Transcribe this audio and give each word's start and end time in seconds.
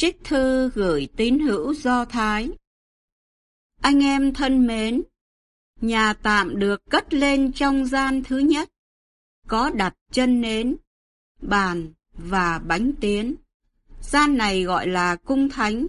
Trích 0.00 0.24
thư 0.24 0.70
gửi 0.74 1.08
tín 1.16 1.38
hữu 1.38 1.74
Do 1.74 2.04
Thái 2.04 2.50
Anh 3.80 4.00
em 4.02 4.34
thân 4.34 4.66
mến, 4.66 5.02
nhà 5.80 6.12
tạm 6.12 6.58
được 6.58 6.82
cất 6.90 7.14
lên 7.14 7.52
trong 7.52 7.86
gian 7.86 8.22
thứ 8.22 8.38
nhất, 8.38 8.68
có 9.48 9.70
đặt 9.70 9.94
chân 10.12 10.40
nến, 10.40 10.76
bàn 11.42 11.92
và 12.12 12.58
bánh 12.58 12.92
tiến. 13.00 13.34
Gian 14.00 14.36
này 14.36 14.62
gọi 14.62 14.86
là 14.86 15.16
cung 15.16 15.48
thánh. 15.48 15.86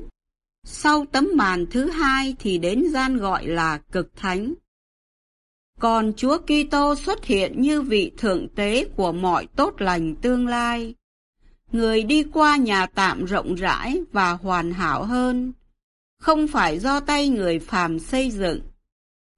Sau 0.64 1.06
tấm 1.12 1.30
màn 1.36 1.66
thứ 1.72 1.90
hai 1.90 2.36
thì 2.40 2.58
đến 2.58 2.84
gian 2.90 3.18
gọi 3.18 3.48
là 3.48 3.78
cực 3.78 4.16
thánh. 4.16 4.54
Còn 5.80 6.14
Chúa 6.18 6.38
Kitô 6.38 6.96
xuất 6.96 7.26
hiện 7.26 7.62
như 7.62 7.82
vị 7.82 8.12
thượng 8.18 8.48
tế 8.56 8.86
của 8.96 9.12
mọi 9.12 9.48
tốt 9.56 9.82
lành 9.82 10.16
tương 10.16 10.48
lai. 10.48 10.96
Người 11.72 12.04
đi 12.04 12.24
qua 12.24 12.58
nhà 12.58 12.86
tạm 12.86 13.26
rộng 13.26 13.56
rãi 13.56 14.02
và 14.12 14.32
hoàn 14.32 14.72
hảo 14.72 15.04
hơn, 15.04 15.54
không 16.20 16.48
phải 16.48 16.80
do 16.80 17.00
tay 17.00 17.30
người 17.30 17.60
phàm 17.60 18.00
xây 18.00 18.32
dựng, 18.32 18.60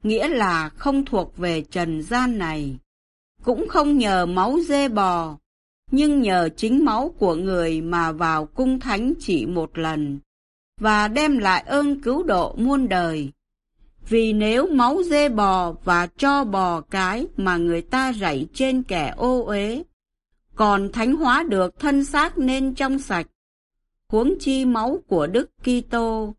nghĩa 0.03 0.27
là 0.27 0.69
không 0.69 1.05
thuộc 1.05 1.37
về 1.37 1.61
trần 1.61 2.03
gian 2.03 2.37
này, 2.37 2.77
cũng 3.43 3.67
không 3.67 3.97
nhờ 3.97 4.25
máu 4.25 4.57
dê 4.67 4.87
bò, 4.87 5.37
nhưng 5.91 6.21
nhờ 6.21 6.49
chính 6.57 6.85
máu 6.85 7.15
của 7.19 7.35
người 7.35 7.81
mà 7.81 8.11
vào 8.11 8.45
cung 8.45 8.79
thánh 8.79 9.13
chỉ 9.19 9.45
một 9.45 9.77
lần, 9.77 10.19
và 10.79 11.07
đem 11.07 11.37
lại 11.37 11.63
ơn 11.67 12.01
cứu 12.01 12.23
độ 12.23 12.55
muôn 12.57 12.89
đời. 12.89 13.29
Vì 14.09 14.33
nếu 14.33 14.67
máu 14.67 15.03
dê 15.03 15.29
bò 15.29 15.71
và 15.83 16.07
cho 16.17 16.43
bò 16.43 16.81
cái 16.81 17.27
mà 17.37 17.57
người 17.57 17.81
ta 17.81 18.13
rảy 18.13 18.47
trên 18.53 18.83
kẻ 18.83 19.13
ô 19.17 19.43
uế, 19.45 19.83
còn 20.55 20.91
thánh 20.91 21.15
hóa 21.15 21.43
được 21.43 21.79
thân 21.79 22.05
xác 22.05 22.37
nên 22.37 22.75
trong 22.75 22.99
sạch, 22.99 23.27
huống 24.07 24.33
chi 24.39 24.65
máu 24.65 24.99
của 25.07 25.27
Đức 25.27 25.49
Kitô, 25.63 26.33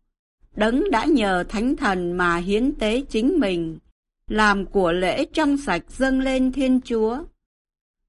đấng 0.55 0.91
đã 0.91 1.05
nhờ 1.05 1.43
thánh 1.49 1.75
thần 1.75 2.11
mà 2.17 2.37
hiến 2.37 2.75
tế 2.75 3.01
chính 3.01 3.39
mình, 3.39 3.79
làm 4.27 4.65
của 4.65 4.91
lễ 4.91 5.25
trong 5.25 5.57
sạch 5.57 5.83
dâng 5.89 6.19
lên 6.19 6.51
Thiên 6.51 6.81
Chúa. 6.81 7.23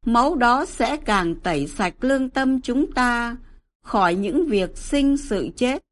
Máu 0.04 0.34
đó 0.34 0.64
sẽ 0.64 0.96
càng 0.96 1.34
tẩy 1.34 1.66
sạch 1.66 1.94
lương 2.00 2.30
tâm 2.30 2.60
chúng 2.60 2.92
ta 2.92 3.36
khỏi 3.82 4.14
những 4.14 4.46
việc 4.46 4.76
sinh 4.76 5.16
sự 5.16 5.48
chết, 5.56 5.82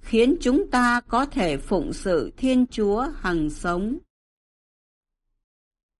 khiến 0.00 0.36
chúng 0.40 0.70
ta 0.70 1.00
có 1.00 1.26
thể 1.26 1.56
phụng 1.56 1.92
sự 1.92 2.32
Thiên 2.36 2.66
Chúa 2.66 3.06
hằng 3.20 3.50
sống. 3.50 3.98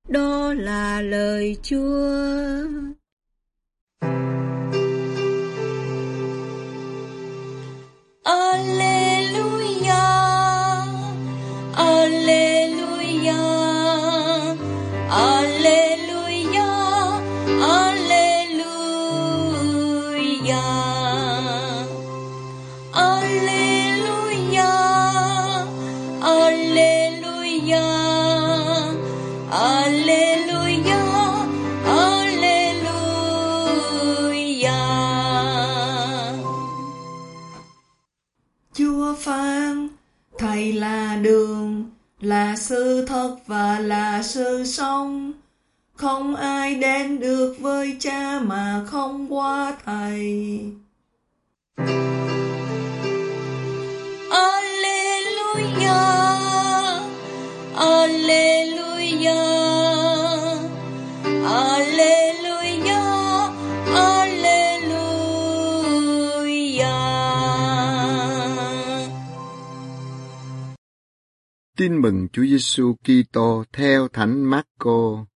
Đó 0.09 0.55
là 0.55 1.01
lời 1.01 1.57
Chúa. 1.63 2.65
Aleluia, 22.95 24.73
aleluia. 26.23 27.96
Chúa 39.07 39.15
phán, 39.15 39.89
Thầy 40.39 40.73
là 40.73 41.17
đường, 41.23 41.91
là 42.21 42.57
sự 42.57 43.07
thật 43.07 43.37
và 43.47 43.79
là 43.79 44.23
sự 44.23 44.65
sống. 44.65 45.33
Không 45.95 46.37
ai 46.37 46.75
đến 46.75 47.21
được 47.21 47.57
với 47.61 47.97
cha 48.01 48.41
mà 48.41 48.85
không 48.87 49.33
qua 49.35 49.77
Thầy. 49.85 50.61
Tin 71.77 72.03
mừng 72.03 72.29
Chúa 72.33 72.43
Giêsu 72.43 72.95
Kitô 72.95 73.65
theo 73.73 74.09
Thánh 74.09 74.45
Marco. 74.45 75.27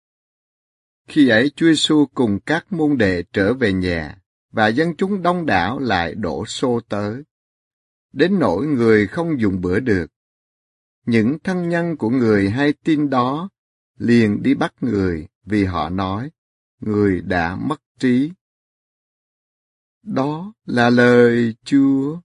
Khi 1.09 1.28
ấy 1.28 1.51
Chúa 1.56 1.67
Giêsu 1.67 2.06
cùng 2.15 2.41
các 2.47 2.73
môn 2.73 2.99
đệ 2.99 3.25
trở 3.33 3.55
về 3.55 3.73
nhà, 3.73 4.23
và 4.51 4.69
dân 4.69 4.97
chúng 4.97 5.23
đông 5.23 5.47
đảo 5.47 5.78
lại 5.78 6.15
đổ 6.15 6.47
xô 6.47 6.81
tới. 6.89 7.23
Đến 8.12 8.39
nỗi 8.39 8.67
người 8.67 9.06
không 9.06 9.41
dùng 9.41 9.61
bữa 9.61 9.81
được. 9.81 10.06
Những 11.06 11.39
thân 11.45 11.69
nhân 11.69 11.97
của 11.97 12.11
người 12.11 12.51
hay 12.51 12.72
tin 12.84 13.11
đó 13.11 13.49
liền 13.99 14.43
đi 14.43 14.55
bắt 14.55 14.75
người 14.81 15.28
vì 15.45 15.65
họ 15.65 15.89
nói, 15.89 16.31
người 16.81 17.21
đã 17.21 17.57
mất 17.57 17.83
trí. 17.99 18.33
Đó 20.03 20.53
là 20.67 20.91
lời 20.91 21.55
Chúa. 21.65 22.21